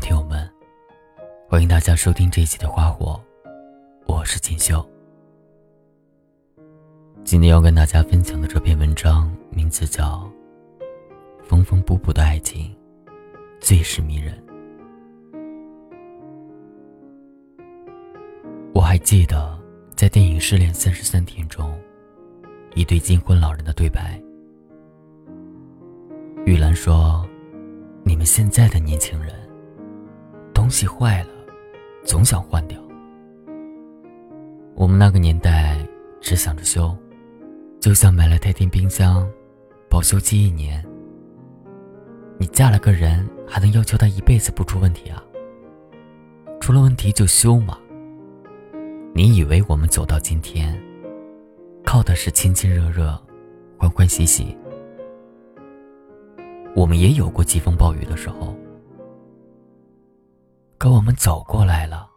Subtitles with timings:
[0.00, 0.50] 听友们，
[1.46, 3.20] 欢迎大家收听这一期的《花火》，
[4.06, 4.84] 我是锦绣。
[7.22, 10.26] 今天要跟大家分享的这篇文章名字叫
[11.44, 12.74] 《缝缝补补的爱情
[13.60, 14.34] 最是迷人》。
[18.72, 19.58] 我还记得
[19.94, 21.78] 在电影《失恋三十三天》中，
[22.74, 24.18] 一对金婚老人的对白。
[26.46, 27.28] 玉兰说
[28.02, 29.34] ：“你们现在的年轻人，
[30.70, 31.30] 东西坏了，
[32.04, 32.80] 总想换掉。
[34.76, 35.76] 我们那个年代
[36.20, 36.96] 只想着修，
[37.80, 39.28] 就像买了台电冰箱，
[39.88, 40.80] 保修期一年。
[42.38, 45.20] 你嫁了个人，还能要求他一辈子不出问题啊？
[46.60, 47.76] 出了问题就修嘛。
[49.12, 50.80] 你以为我们走到今天，
[51.84, 53.20] 靠的是亲亲热热，
[53.76, 54.56] 欢欢喜喜？”
[56.76, 58.54] 我们也有过疾风暴雨的时候，
[60.80, 62.08] 可我们走过来了，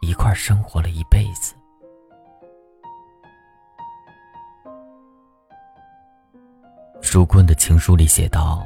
[0.00, 1.52] 一块生活了一辈子。
[7.00, 8.64] 舒坤的情书里写道：“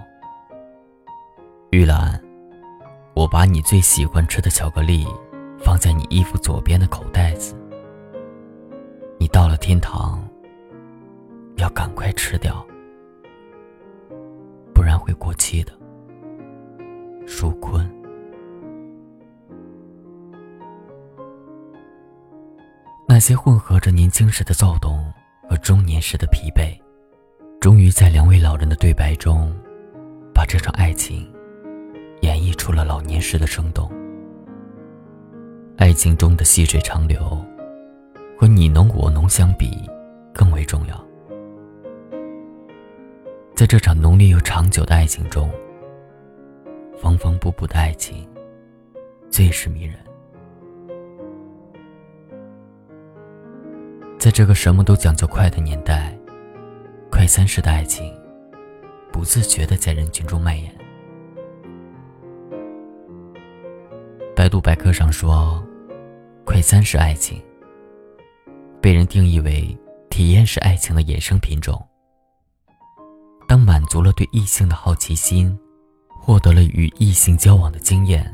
[1.73, 2.23] 玉兰，
[3.15, 5.07] 我把你最喜欢吃的巧克力
[5.59, 7.57] 放在你衣服左边的口袋子，
[9.19, 10.23] 你到了天堂，
[11.57, 12.63] 要赶快吃掉。”
[14.75, 15.73] 不然会过期的。
[17.27, 17.91] 舒坤，
[23.13, 25.05] 那些混合着年轻时的躁动
[25.47, 26.75] 和中年时的疲惫，
[27.61, 29.55] 终于在两位老人的对白中，
[30.33, 31.31] 把这场爱情
[32.23, 33.93] 演绎出了老年时的生动。
[35.77, 37.39] 爱情中的细水长流，
[38.39, 39.87] 和你侬我侬相比，
[40.33, 40.99] 更为重要。
[43.55, 45.51] 在这场浓烈又长久的爱情中，
[46.99, 48.27] 缝缝补补的爱情
[49.31, 49.99] 最是迷人。
[54.23, 56.17] 在这个什么都讲究快的年代，
[57.11, 58.17] 快餐式的爱情
[59.11, 60.73] 不自觉的在人群中蔓延。
[64.37, 65.61] 百度百科上说，
[66.45, 67.43] 快餐式爱情
[68.81, 69.77] 被人定义为
[70.09, 71.85] 体验式爱情的衍生品种。
[73.49, 75.59] 当满足了对异性的好奇心，
[76.09, 78.33] 获得了与异性交往的经验，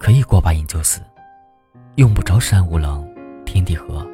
[0.00, 1.00] 可以过把瘾就死，
[1.94, 3.08] 用不着山无棱，
[3.46, 4.04] 天地合，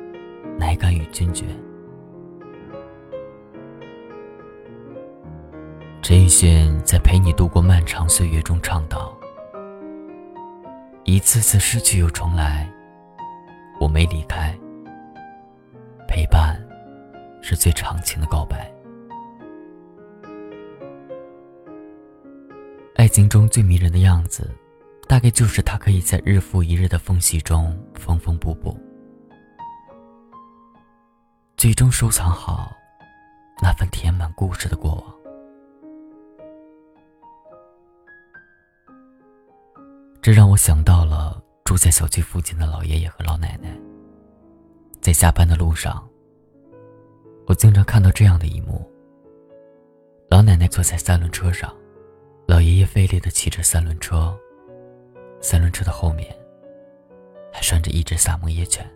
[0.59, 1.45] 乃敢与君绝。
[6.03, 9.17] 陈奕迅在《陪你度过漫长岁月》中唱道
[11.05, 12.71] ：“一次次失去又重来，
[13.81, 14.57] 我没离开。
[16.07, 16.57] 陪伴，
[17.43, 18.71] 是最长情的告白。”
[22.95, 24.49] 爱情中最迷人的样子，
[25.09, 28.79] 大概就是他可以在日复一日的缝隙中缝缝补补，
[31.57, 32.71] 最终收藏好
[33.63, 35.17] 那份填满故事的过往。
[40.21, 43.75] 这让我想到了住在小区附近的老爷爷和老奶奶。
[45.01, 46.07] 在下班的路上，
[47.47, 48.87] 我经常看到这样的一幕：
[50.29, 51.75] 老奶奶坐在三轮车上。
[52.47, 54.39] 老爷爷费力的骑着三轮车，
[55.41, 56.37] 三轮车的后面
[57.51, 58.89] 还拴着一只萨摩耶犬。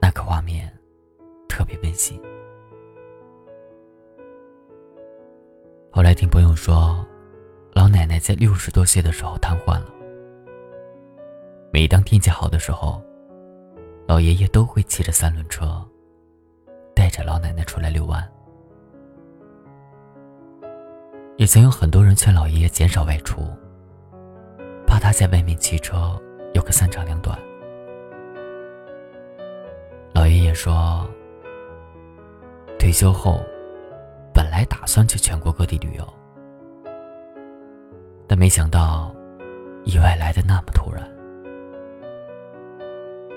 [0.00, 0.72] 那个画面
[1.58, 2.16] 特别温馨。
[5.90, 7.04] 后来听朋友说，
[7.72, 9.92] 老奶奶在六十多岁的时候瘫痪了。
[11.72, 13.02] 每当天气好的时候，
[14.06, 15.84] 老爷爷都会骑着三轮车，
[16.94, 18.24] 带着老奶奶出来遛弯。
[21.38, 23.42] 也曾有很多人劝老爷爷减少外出，
[24.86, 26.16] 怕他在外面骑车
[26.54, 27.36] 有个三长两短。
[30.14, 31.04] 老爷爷说
[32.88, 33.44] ：“退休后，
[34.32, 36.08] 本来打算去全国各地旅游，
[38.26, 39.14] 但没想到
[39.84, 41.06] 意外来的那么突然。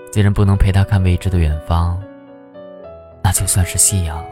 [0.10, 2.02] 既然不能陪他看未知的远方，
[3.22, 4.26] 那就算是夕阳，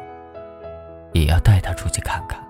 [1.11, 2.41] 也要带他出去看看。”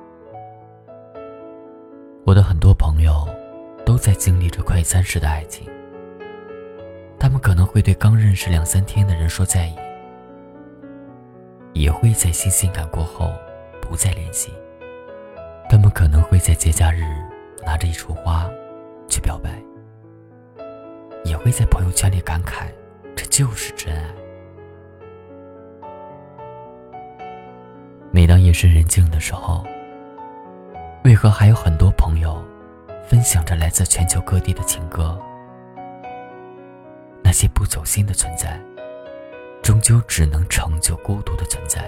[2.24, 3.28] 我的很多朋友
[3.84, 5.68] 都在经历着快餐式的爱情，
[7.18, 9.76] 他们可能会对刚认识两三天的人说在意，
[11.74, 13.32] 也会在新鲜感过后
[13.82, 14.52] 不再联系。
[15.70, 17.04] 他们可能会在节假日
[17.66, 18.50] 拿着一束花
[19.08, 19.52] 去表白，
[21.24, 22.68] 也会在朋友圈里感慨
[23.16, 24.04] 这就是真爱。
[28.12, 29.66] 每当夜深人静的时候。
[31.06, 32.44] 为何还有很多朋友
[33.08, 35.18] 分享着来自全球各地的情歌。
[37.24, 38.60] 那些不走心的存在，
[39.70, 41.88] 终究只能成就孤独的存在。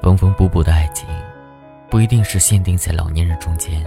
[0.00, 1.06] 缝缝补补的爱情，
[1.90, 3.84] 不一定是限定在老年人中间。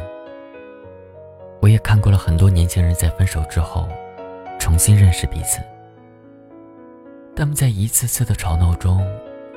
[1.59, 3.89] 我也看过了很多年轻人在分手之后，
[4.59, 5.59] 重新认识彼此。
[7.35, 9.03] 他们在一次次的吵闹中，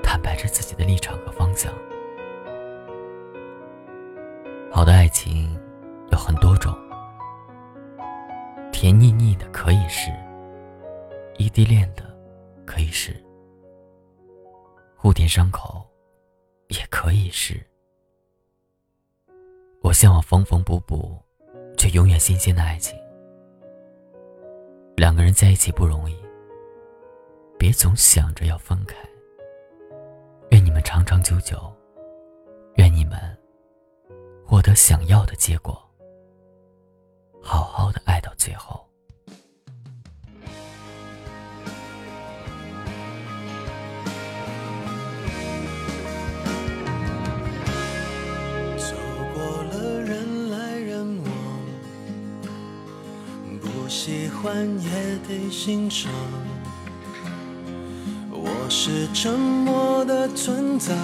[0.03, 1.71] 坦白着自己的立场和方向。
[4.73, 5.55] 好的爱情
[6.11, 6.75] 有很多种，
[8.73, 10.11] 甜腻腻的可以是，
[11.37, 12.03] 异地恋的
[12.71, 13.13] 可以是，
[14.97, 15.85] 互舔伤口
[16.69, 17.61] 也可以是。
[19.83, 21.21] 我向往缝缝补补，
[21.77, 22.97] 却永远新鲜的爱情。
[24.97, 26.17] 两个人在一起不容易。
[27.59, 28.97] 别总想着要分开。
[30.53, 31.61] 愿你们长长久久，
[32.77, 33.19] 愿你们
[34.47, 35.77] 获得想要的结果，
[37.43, 38.89] 好好的爱到最后。
[53.91, 54.55] 喜欢
[54.85, 56.13] 也得欣赏。
[58.31, 60.95] 我是沉默的存在，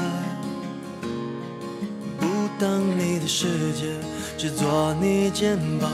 [2.16, 2.26] 不
[2.60, 3.86] 当你的世界，
[4.38, 5.90] 只做你肩膀，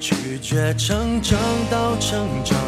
[0.00, 1.38] 拒绝成长
[1.70, 2.58] 到成长，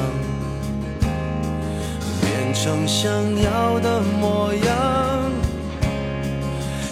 [2.20, 3.10] 变成想
[3.42, 5.32] 要的模样，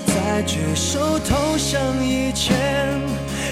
[0.08, 3.00] 在举手投降以前，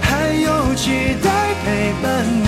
[0.00, 1.30] 还有期待
[1.64, 2.47] 陪伴你，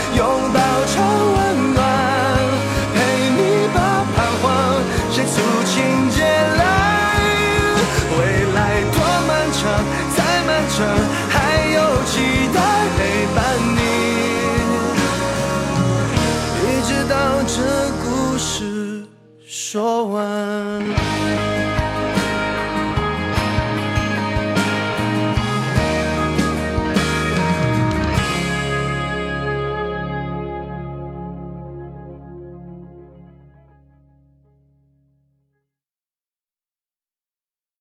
[19.51, 21.20] 说完。